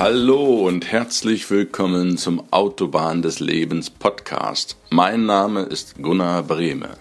[0.00, 4.78] Hallo und herzlich willkommen zum Autobahn des Lebens Podcast.
[4.88, 6.96] Mein Name ist Gunnar Brehme.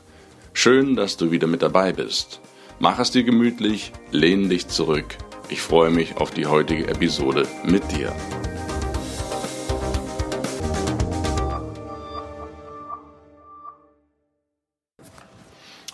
[0.51, 2.41] Schön, dass du wieder mit dabei bist.
[2.77, 5.17] Mach es dir gemütlich, lehn dich zurück.
[5.47, 8.13] Ich freue mich auf die heutige Episode mit dir.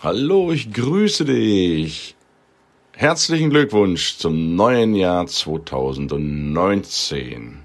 [0.02, 2.15] Hallo, ich grüße dich.
[2.98, 7.58] Herzlichen Glückwunsch zum neuen Jahr 2019.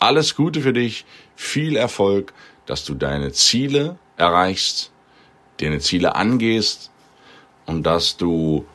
[0.00, 1.04] Alles Gute für dich,
[1.36, 2.32] viel Erfolg,
[2.66, 4.90] dass du deine Ziele erreichst,
[5.60, 6.90] deine Ziele angehst
[7.66, 8.66] und dass du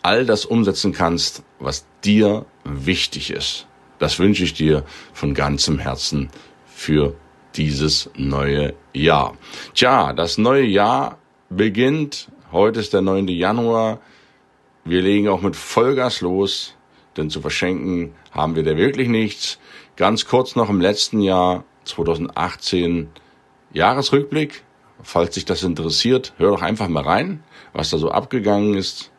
[0.00, 3.66] all das umsetzen kannst, was dir wichtig ist.
[3.98, 6.30] Das wünsche ich dir von ganzem Herzen
[6.66, 7.16] für
[7.56, 9.36] dieses neue Jahr.
[9.74, 11.18] Tja, das neue Jahr
[11.50, 12.28] beginnt.
[12.52, 13.26] Heute ist der 9.
[13.26, 13.98] Januar.
[14.84, 16.76] Wir legen auch mit Vollgas los,
[17.16, 19.58] denn zu verschenken haben wir da wirklich nichts.
[19.96, 23.08] Ganz kurz noch im letzten Jahr, 2018,
[23.72, 24.64] Jahresrückblick.
[25.02, 29.12] Falls dich das interessiert, hör doch einfach mal rein, was da so abgegangen ist.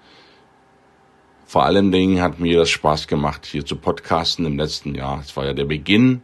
[1.45, 5.20] Vor allen Dingen hat mir das Spaß gemacht, hier zu podcasten im letzten Jahr.
[5.20, 6.23] Es war ja der Beginn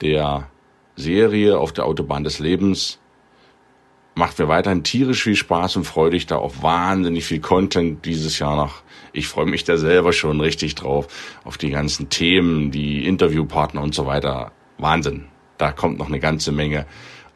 [0.00, 0.48] der
[0.96, 2.98] Serie auf der Autobahn des Lebens
[4.14, 8.38] macht mir weiterhin tierisch viel Spaß und freue dich da auf wahnsinnig viel Content dieses
[8.38, 8.82] Jahr noch.
[9.12, 11.08] Ich freue mich da selber schon richtig drauf,
[11.44, 14.52] auf die ganzen Themen, die Interviewpartner und so weiter.
[14.78, 15.26] Wahnsinn.
[15.58, 16.86] Da kommt noch eine ganze Menge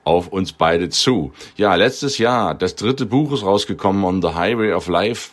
[0.04, 1.32] auf uns beide zu.
[1.56, 5.32] Ja, letztes Jahr, das dritte Buch ist rausgekommen, On the Highway of Life.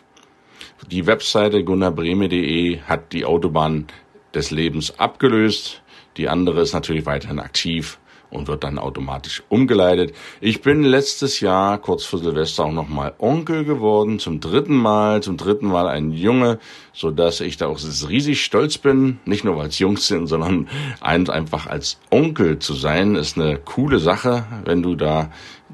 [0.90, 3.88] Die Webseite gunnarbreme.de hat die Autobahn
[4.34, 5.82] des Lebens abgelöst.
[6.18, 8.00] Die andere ist natürlich weiterhin aktiv
[8.34, 10.14] und wird dann automatisch umgeleitet.
[10.42, 15.38] Ich bin letztes Jahr kurz vor Silvester auch nochmal Onkel geworden, zum dritten Mal, zum
[15.38, 16.60] dritten Mal ein Junge,
[16.94, 20.68] so dass ich da auch riesig stolz bin, nicht nur weil es Jungs sind, sondern
[21.00, 25.30] einfach als Onkel zu sein, ist eine coole Sache, wenn du da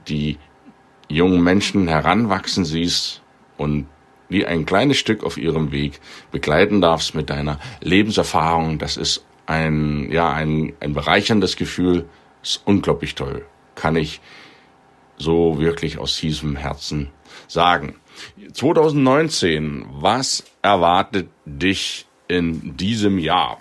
[0.08, 0.38] die
[1.08, 3.22] jungen Menschen heranwachsen siehst
[3.58, 3.88] und
[4.28, 6.00] wie ein kleines Stück auf ihrem Weg
[6.32, 8.78] begleiten darfst mit deiner Lebenserfahrung.
[8.78, 12.06] Das ist ein, ja, ein, ein bereicherndes Gefühl,
[12.42, 13.46] ist unglaublich toll.
[13.76, 14.22] Kann ich
[15.18, 17.12] so wirklich aus tiefem Herzen
[17.48, 17.96] sagen.
[18.54, 23.60] 2019, was erwartet dich in diesem Jahr?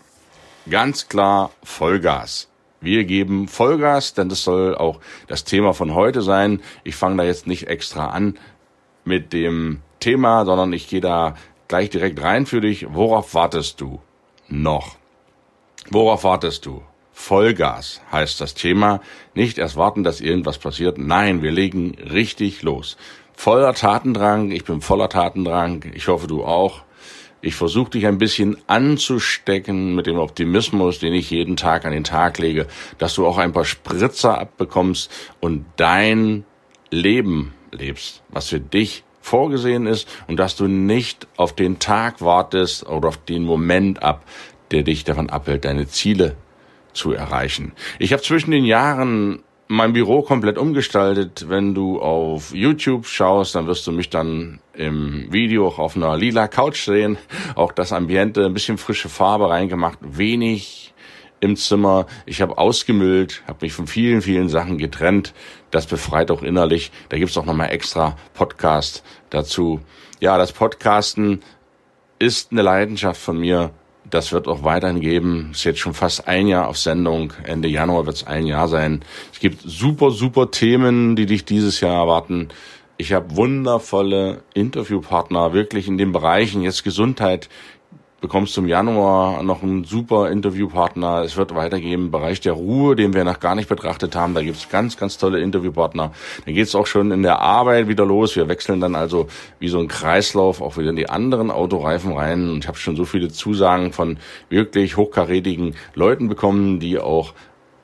[0.71, 2.49] Ganz klar Vollgas.
[2.81, 6.61] Wir geben Vollgas, denn das soll auch das Thema von heute sein.
[6.85, 8.39] Ich fange da jetzt nicht extra an
[9.05, 11.35] mit dem Thema, sondern ich gehe da
[11.67, 12.87] gleich direkt rein für dich.
[12.89, 14.01] Worauf wartest du
[14.49, 14.97] noch?
[15.91, 16.83] Worauf wartest du?
[17.19, 19.03] Vollgas heißt das Thema.
[19.35, 20.99] Nicht erst warten, dass irgendwas passiert.
[20.99, 22.97] Nein, wir legen richtig los.
[23.35, 24.51] Voller Tatendrang.
[24.53, 25.85] Ich bin voller Tatendrang.
[25.95, 26.85] Ich hoffe, du auch.
[27.43, 32.05] Ich versuche dich ein bisschen anzustecken mit dem Optimismus, den ich jeden Tag an den
[32.05, 32.67] Tag lege,
[32.99, 36.45] dass du auch ein paar Spritzer abbekommst und dein
[36.91, 42.87] Leben lebst, was für dich vorgesehen ist und dass du nicht auf den Tag wartest
[42.87, 44.25] oder auf den Moment ab,
[44.71, 46.37] der dich davon abhält, deine Ziele
[46.93, 47.73] zu erreichen.
[47.99, 51.47] Ich habe zwischen den Jahren mein Büro komplett umgestaltet.
[51.49, 56.17] Wenn du auf YouTube schaust, dann wirst du mich dann im Video auch auf einer
[56.17, 57.19] lila Couch sehen.
[57.55, 60.95] Auch das Ambiente, ein bisschen frische Farbe reingemacht, wenig
[61.41, 62.07] im Zimmer.
[62.27, 65.35] Ich habe ausgemüllt, habe mich von vielen, vielen Sachen getrennt.
[65.71, 66.91] Das befreit auch innerlich.
[67.11, 69.81] Da gibt's auch nochmal extra Podcast dazu.
[70.21, 71.43] Ja, das Podcasten
[72.19, 73.71] ist eine Leidenschaft von mir.
[74.11, 75.51] Das wird auch weiterhin geben.
[75.53, 77.33] Ist jetzt schon fast ein Jahr auf Sendung.
[77.45, 79.03] Ende Januar wird es ein Jahr sein.
[79.33, 82.49] Es gibt super, super Themen, die dich dieses Jahr erwarten.
[82.97, 87.49] Ich habe wundervolle Interviewpartner, wirklich in den Bereichen jetzt Gesundheit,
[88.21, 91.23] bekommst du im Januar noch einen super Interviewpartner.
[91.23, 94.35] Es wird weitergehen im Bereich der Ruhe, den wir noch gar nicht betrachtet haben.
[94.35, 96.13] Da gibt's ganz, ganz tolle Interviewpartner.
[96.45, 98.35] Dann geht's auch schon in der Arbeit wieder los.
[98.35, 99.29] Wir wechseln dann also
[99.61, 102.51] wie so ein Kreislauf auch wieder in die anderen Autoreifen rein.
[102.51, 107.35] Und ich habe schon so viele Zusagen von wirklich hochkarätigen Leuten bekommen, die auch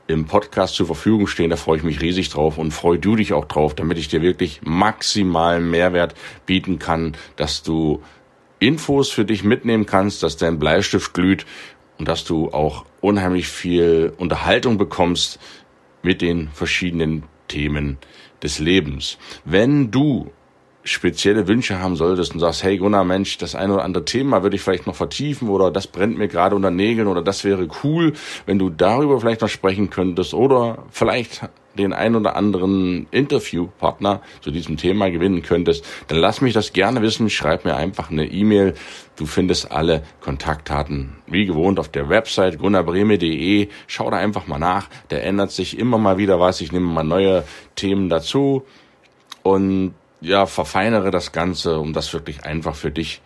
[0.06, 1.50] im Podcast zur Verfügung stehen.
[1.50, 4.20] Da freue ich mich riesig drauf und freue du dich auch drauf, damit ich dir
[4.20, 6.14] wirklich maximalen Mehrwert
[6.44, 8.02] bieten kann, dass du
[8.58, 11.46] Infos für dich mitnehmen kannst, dass dein Bleistift glüht
[11.98, 15.38] und dass du auch unheimlich viel Unterhaltung bekommst
[16.02, 17.98] mit den verschiedenen Themen
[18.42, 19.18] des Lebens.
[19.44, 20.30] Wenn du
[20.84, 24.56] spezielle Wünsche haben solltest und sagst, hey Gunnar, Mensch, das eine oder andere Thema würde
[24.56, 28.12] ich vielleicht noch vertiefen oder das brennt mir gerade unter Nägeln oder das wäre cool,
[28.46, 31.48] wenn du darüber vielleicht noch sprechen könntest oder vielleicht
[31.78, 37.02] den ein oder anderen Interviewpartner zu diesem Thema gewinnen könntest, dann lass mich das gerne
[37.02, 37.30] wissen.
[37.30, 38.74] Schreib mir einfach eine E-Mail.
[39.16, 43.68] Du findest alle Kontaktdaten wie gewohnt auf der Website gunnarbreme.de.
[43.88, 44.88] Schau da einfach mal nach.
[45.08, 46.60] Da ändert sich immer mal wieder was.
[46.60, 47.44] Ich nehme mal neue
[47.74, 48.64] Themen dazu
[49.42, 53.20] und ja, verfeinere das Ganze, um das wirklich einfach für dich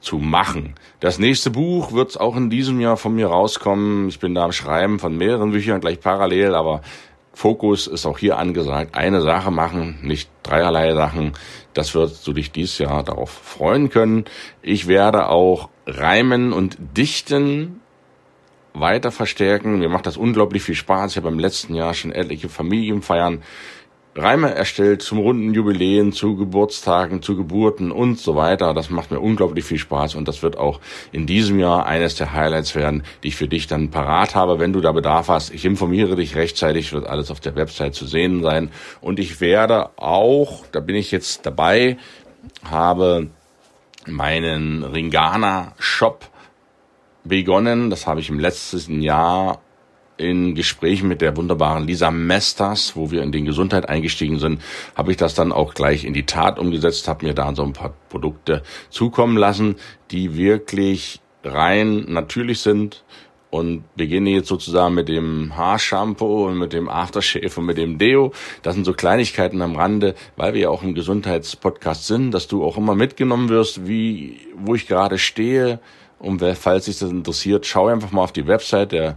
[0.00, 0.74] zu machen.
[1.00, 4.08] Das nächste Buch wird auch in diesem Jahr von mir rauskommen.
[4.08, 6.82] Ich bin da am Schreiben von mehreren Büchern gleich parallel, aber
[7.34, 8.94] Fokus ist auch hier angesagt.
[8.94, 11.32] Eine Sache machen, nicht dreierlei Sachen.
[11.72, 14.24] Das wirst du dich dieses Jahr darauf freuen können.
[14.60, 17.80] Ich werde auch Reimen und Dichten
[18.74, 19.78] weiter verstärken.
[19.78, 21.12] Mir macht das unglaublich viel Spaß.
[21.12, 23.42] Ich habe im letzten Jahr schon etliche Familienfeiern
[24.14, 28.74] Reime erstellt zum runden Jubiläen, zu Geburtstagen, zu Geburten und so weiter.
[28.74, 30.80] Das macht mir unglaublich viel Spaß und das wird auch
[31.12, 34.74] in diesem Jahr eines der Highlights werden, die ich für dich dann parat habe, wenn
[34.74, 35.54] du da Bedarf hast.
[35.54, 38.70] Ich informiere dich rechtzeitig, wird alles auf der Website zu sehen sein
[39.00, 41.96] und ich werde auch, da bin ich jetzt dabei,
[42.70, 43.30] habe
[44.06, 46.28] meinen Ringana Shop
[47.24, 47.88] begonnen.
[47.88, 49.61] Das habe ich im letzten Jahr
[50.22, 54.62] in Gesprächen mit der wunderbaren Lisa Mesters, wo wir in den Gesundheit eingestiegen sind,
[54.96, 57.72] habe ich das dann auch gleich in die Tat umgesetzt, habe mir da so ein
[57.72, 59.76] paar Produkte zukommen lassen,
[60.10, 63.04] die wirklich rein natürlich sind
[63.52, 68.32] und beginne jetzt sozusagen mit dem Haarshampoo und mit dem Aftershave und mit dem Deo.
[68.62, 72.64] Das sind so Kleinigkeiten am Rande, weil wir ja auch im Gesundheitspodcast sind, dass du
[72.64, 75.80] auch immer mitgenommen wirst, wie, wo ich gerade stehe.
[76.18, 79.16] Und falls dich das interessiert, schau einfach mal auf die Website der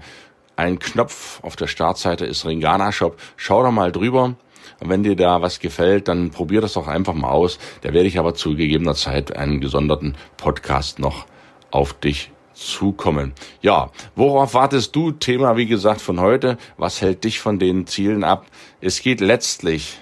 [0.56, 3.18] ein Knopf auf der Startseite ist Ringana Shop.
[3.36, 4.36] Schau doch mal drüber.
[4.80, 7.60] Und wenn dir da was gefällt, dann probier das doch einfach mal aus.
[7.81, 11.25] Da werde ich aber zu gegebener Zeit einen gesonderten Podcast noch
[11.72, 13.34] auf dich zukommen.
[13.62, 15.12] Ja, worauf wartest du?
[15.12, 16.58] Thema, wie gesagt, von heute.
[16.78, 18.46] Was hält dich von den Zielen ab?
[18.81, 20.00] Es geht letztlich,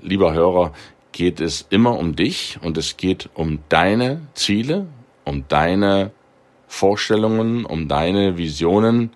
[0.00, 0.72] lieber Hörer,
[1.12, 4.86] geht es immer um dich und es geht um deine Ziele,
[5.24, 6.12] um deine
[6.68, 9.10] Vorstellungen, um deine Visionen,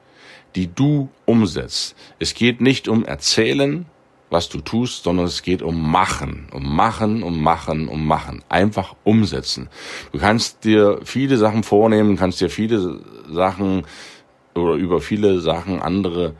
[0.56, 1.94] die du umsetzt.
[2.18, 3.86] Es geht nicht um Erzählen,
[4.30, 8.42] was du tust, sondern es geht um Machen, um Machen, um Machen, um Machen.
[8.48, 9.68] Einfach umsetzen.
[10.12, 13.84] Du kannst dir viele Sachen vornehmen, kannst dir viele Sachen
[14.54, 16.34] oder über viele Sachen andere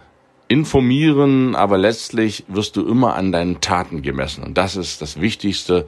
[0.49, 4.43] informieren, aber letztlich wirst du immer an deinen Taten gemessen.
[4.43, 5.87] Und das ist das Wichtigste,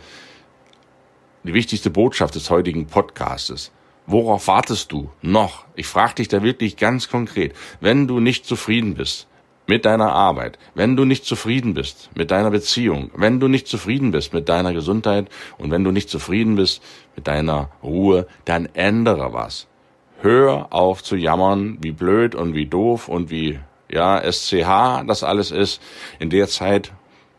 [1.43, 3.73] die wichtigste Botschaft des heutigen Podcastes.
[4.07, 5.65] Worauf wartest du noch?
[5.77, 7.55] Ich frage dich da wirklich ganz konkret.
[7.81, 9.29] Wenn du nicht zufrieden bist
[9.69, 14.11] mit deiner Arbeit, wenn du nicht zufrieden bist mit deiner Beziehung, wenn du nicht zufrieden
[14.11, 16.83] bist mit deiner Gesundheit und wenn du nicht zufrieden bist
[17.15, 19.69] mit deiner Ruhe, dann ändere was.
[20.21, 25.53] Hör auf zu jammern, wie blöd und wie doof und wie ja SCH das alles
[25.53, 25.81] ist.
[26.19, 26.93] In der Zeit,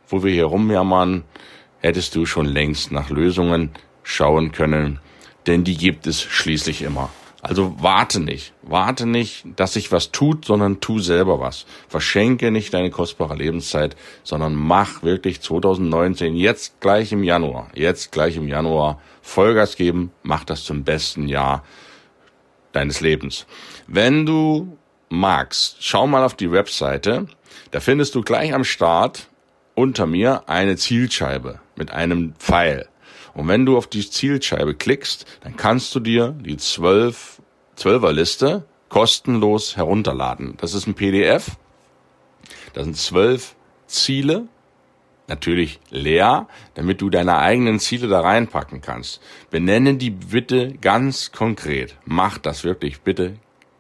[0.07, 1.25] wo wir hier rumjammern,
[1.79, 3.71] hättest du schon längst nach Lösungen
[4.03, 4.99] schauen können
[5.47, 7.09] denn die gibt es schließlich immer.
[7.43, 11.65] Also warte nicht, warte nicht, dass sich was tut, sondern tu selber was.
[11.89, 18.37] Verschenke nicht deine kostbare Lebenszeit, sondern mach wirklich 2019 jetzt gleich im Januar, jetzt gleich
[18.37, 21.65] im Januar Vollgas geben, mach das zum besten Jahr
[22.71, 23.45] deines Lebens.
[23.87, 24.77] Wenn du
[25.09, 27.27] magst, schau mal auf die Webseite,
[27.71, 29.27] da findest du gleich am Start
[29.75, 32.87] unter mir eine Zielscheibe mit einem Pfeil.
[33.33, 37.41] Und wenn du auf die Zielscheibe klickst, dann kannst du dir die 12,
[37.77, 40.55] 12er Liste kostenlos herunterladen.
[40.57, 41.57] Das ist ein PDF.
[42.73, 43.55] Da sind zwölf
[43.87, 44.47] Ziele,
[45.27, 49.21] natürlich leer, damit du deine eigenen Ziele da reinpacken kannst.
[49.49, 51.97] Benenne die bitte ganz konkret.
[52.05, 53.35] Mach das wirklich bitte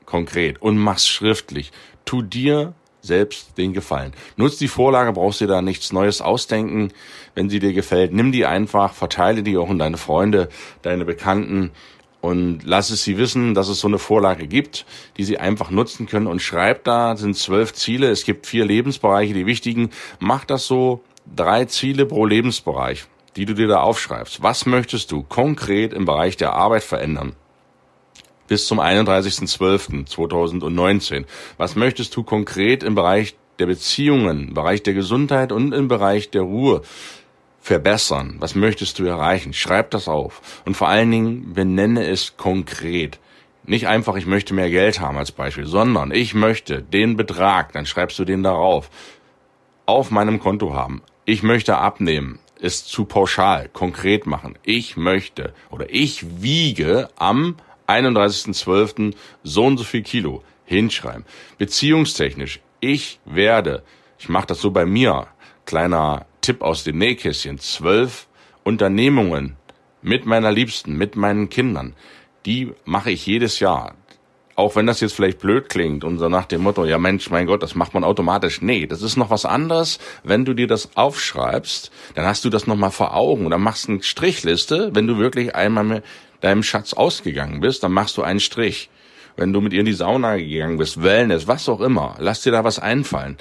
[0.05, 1.71] konkret und mach's schriftlich.
[2.05, 4.13] Tu dir selbst den Gefallen.
[4.37, 6.91] Nutz die Vorlage, brauchst dir da nichts Neues ausdenken.
[7.35, 10.49] Wenn sie dir gefällt, nimm die einfach, verteile die auch an deine Freunde,
[10.81, 11.71] deine Bekannten
[12.21, 14.85] und lass es sie wissen, dass es so eine Vorlage gibt,
[15.17, 19.33] die sie einfach nutzen können und schreib da, sind zwölf Ziele, es gibt vier Lebensbereiche,
[19.33, 19.89] die wichtigen.
[20.19, 21.01] Mach das so,
[21.35, 24.41] drei Ziele pro Lebensbereich, die du dir da aufschreibst.
[24.41, 27.35] Was möchtest du konkret im Bereich der Arbeit verändern?
[28.53, 31.25] Bis zum 31.12.2019.
[31.57, 36.29] Was möchtest du konkret im Bereich der Beziehungen, im Bereich der Gesundheit und im Bereich
[36.29, 36.83] der Ruhe
[37.59, 38.35] verbessern?
[38.37, 39.53] Was möchtest du erreichen?
[39.53, 40.61] Schreib das auf.
[40.65, 43.17] Und vor allen Dingen benenne es konkret.
[43.63, 47.87] Nicht einfach, ich möchte mehr Geld haben als Beispiel, sondern ich möchte den Betrag, dann
[47.87, 48.91] schreibst du den darauf,
[49.87, 51.01] auf meinem Konto haben.
[51.25, 53.69] Ich möchte abnehmen ist zu pauschal.
[53.73, 54.57] Konkret machen.
[54.63, 57.57] Ich möchte oder ich wiege am
[57.87, 59.15] 31.12.
[59.43, 61.25] so und so viel Kilo hinschreiben.
[61.57, 62.59] Beziehungstechnisch.
[62.79, 63.83] Ich werde,
[64.19, 65.27] ich mache das so bei mir,
[65.65, 68.27] kleiner Tipp aus dem Nähkästchen, zwölf
[68.63, 69.55] Unternehmungen
[70.01, 71.95] mit meiner Liebsten, mit meinen Kindern,
[72.45, 73.95] die mache ich jedes Jahr.
[74.55, 77.47] Auch wenn das jetzt vielleicht blöd klingt und so nach dem Motto, ja Mensch, mein
[77.47, 78.61] Gott, das macht man automatisch.
[78.61, 79.97] Nee, das ist noch was anderes.
[80.23, 83.49] Wenn du dir das aufschreibst, dann hast du das nochmal vor Augen.
[83.49, 84.91] Dann machst du eine Strichliste.
[84.93, 86.03] Wenn du wirklich einmal mit
[86.41, 88.89] deinem Schatz ausgegangen bist, dann machst du einen Strich.
[89.35, 92.51] Wenn du mit ihr in die Sauna gegangen bist, Wellness, was auch immer, lass dir
[92.51, 93.37] da was einfallen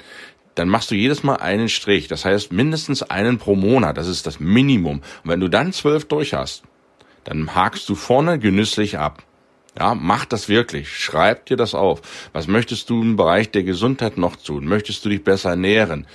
[0.55, 2.07] dann machst du jedes Mal einen Strich.
[2.07, 3.97] Das heißt mindestens einen pro Monat.
[3.97, 4.97] Das ist das Minimum.
[5.23, 6.63] Und wenn du dann zwölf durch hast,
[7.23, 9.23] dann hakst du vorne genüsslich ab.
[9.77, 10.95] Ja, mach das wirklich.
[10.95, 12.01] Schreib dir das auf.
[12.31, 14.65] Was möchtest du im Bereich der Gesundheit noch tun?
[14.65, 16.05] Möchtest du dich besser ernähren?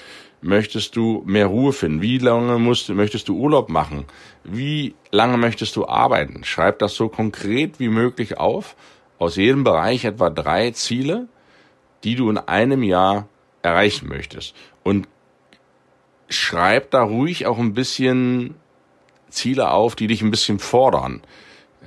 [0.41, 2.01] Möchtest du mehr Ruhe finden?
[2.01, 4.05] Wie lange musst, möchtest du Urlaub machen?
[4.45, 6.45] Wie lange möchtest du arbeiten?
[6.45, 8.77] Schreib das so konkret wie möglich auf.
[9.19, 11.27] Aus jedem Bereich etwa drei Ziele,
[12.05, 13.29] die du in einem Jahr
[13.63, 14.55] erreichen möchtest.
[14.85, 15.09] Und
[16.29, 18.55] schreib da ruhig auch ein bisschen
[19.29, 21.23] Ziele auf, die dich ein bisschen fordern.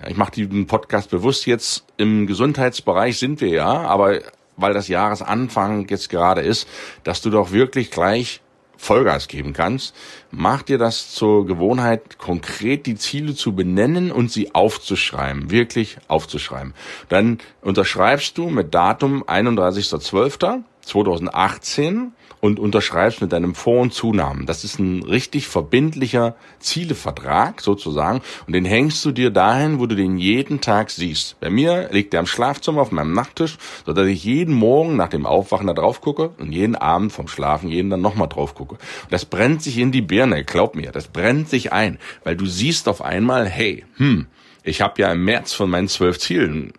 [0.07, 4.19] Ich mache diesen Podcast bewusst jetzt im Gesundheitsbereich sind wir ja, aber
[4.57, 6.67] weil das Jahresanfang jetzt gerade ist,
[7.03, 8.41] dass du doch wirklich gleich
[8.77, 9.95] Vollgas geben kannst,
[10.31, 16.73] mach dir das zur Gewohnheit, konkret die Ziele zu benennen und sie aufzuschreiben, wirklich aufzuschreiben.
[17.07, 20.63] Dann unterschreibst du mit Datum 31.12.
[20.81, 24.45] 2018 und unterschreibst mit deinem Vor- und Zunamen.
[24.45, 29.95] Das ist ein richtig verbindlicher Zielevertrag sozusagen und den hängst du dir dahin, wo du
[29.95, 31.39] den jeden Tag siehst.
[31.39, 35.09] Bei mir liegt der am Schlafzimmer auf meinem Nachttisch, so dass ich jeden Morgen nach
[35.09, 38.75] dem Aufwachen da drauf gucke und jeden Abend vom Schlafen jeden dann nochmal drauf gucke.
[38.75, 42.47] Und das brennt sich in die Birne, glaub mir, das brennt sich ein, weil du
[42.47, 44.25] siehst auf einmal, hey, hm,
[44.63, 46.73] ich habe ja im März von meinen zwölf Zielen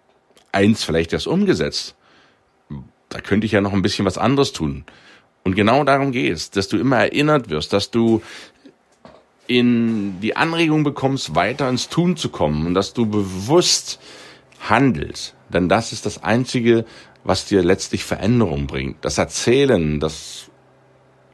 [0.50, 1.97] eins vielleicht erst umgesetzt
[3.12, 4.85] da könnte ich ja noch ein bisschen was anderes tun.
[5.45, 8.23] Und genau darum geht es, dass du immer erinnert wirst, dass du
[9.47, 14.00] in die Anregung bekommst, weiter ins Tun zu kommen und dass du bewusst
[14.61, 15.35] handelst.
[15.49, 16.85] Denn das ist das Einzige,
[17.25, 19.04] was dir letztlich Veränderung bringt.
[19.04, 20.49] Das Erzählen, das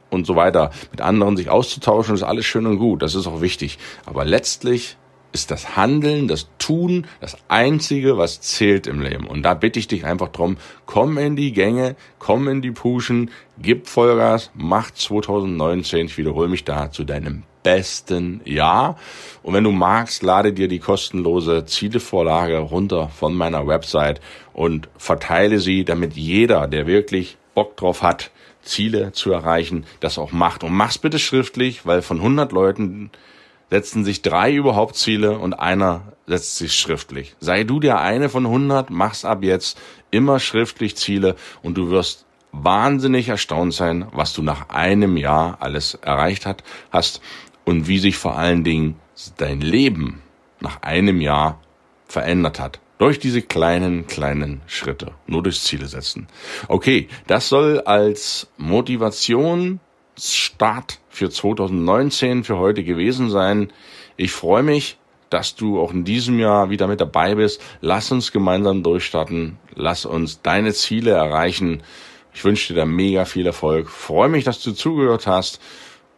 [0.09, 3.03] und so weiter, mit anderen sich auszutauschen, ist alles schön und gut.
[3.03, 3.77] Das ist auch wichtig.
[4.05, 4.97] Aber letztlich
[5.31, 9.27] ist das Handeln, das Tun das Einzige, was zählt im Leben.
[9.27, 13.31] Und da bitte ich dich einfach drum, komm in die Gänge, komm in die Puschen,
[13.61, 18.97] gib Vollgas, mach 2019, ich wiederhole mich da, zu deinem besten Jahr.
[19.43, 24.21] Und wenn du magst, lade dir die kostenlose Zielevorlage runter von meiner Website
[24.53, 28.31] und verteile sie, damit jeder, der wirklich Bock drauf hat,
[28.61, 30.63] Ziele zu erreichen, das auch macht.
[30.63, 33.09] Und mach's bitte schriftlich, weil von 100 Leuten
[33.69, 37.35] setzen sich drei überhaupt Ziele und einer setzt sich schriftlich.
[37.39, 39.79] Sei du der eine von 100, mach's ab jetzt
[40.11, 45.95] immer schriftlich Ziele und du wirst wahnsinnig erstaunt sein, was du nach einem Jahr alles
[45.95, 47.21] erreicht hat, hast
[47.63, 48.95] und wie sich vor allen Dingen
[49.37, 50.21] dein Leben
[50.59, 51.59] nach einem Jahr
[52.07, 52.79] verändert hat.
[52.97, 55.13] Durch diese kleinen, kleinen Schritte.
[55.25, 56.27] Nur durchs Ziele setzen.
[56.67, 59.79] Okay, das soll als Motivation
[60.19, 63.71] Start für 2019 für heute gewesen sein.
[64.17, 64.97] Ich freue mich,
[65.29, 67.61] dass du auch in diesem Jahr wieder mit dabei bist.
[67.81, 69.57] Lass uns gemeinsam durchstarten.
[69.75, 71.83] Lass uns deine Ziele erreichen.
[72.33, 73.89] Ich wünsche dir da mega viel Erfolg.
[73.89, 75.61] Freue mich, dass du zugehört hast.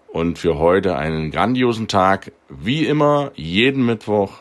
[0.08, 2.34] Und für heute einen grandiosen Tag.
[2.50, 4.40] Wie immer, jeden Mittwoch.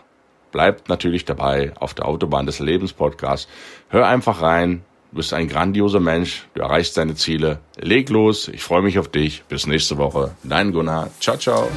[0.51, 3.49] Bleibt natürlich dabei auf der Autobahn des Lebens Podcast.
[3.89, 4.83] Hör einfach rein.
[5.11, 7.59] Du bist ein grandioser Mensch, du erreichst deine Ziele.
[7.77, 9.43] Leg los, ich freue mich auf dich.
[9.49, 10.37] Bis nächste Woche.
[10.45, 11.11] Dein Gunnar.
[11.19, 11.69] Ciao, ciao.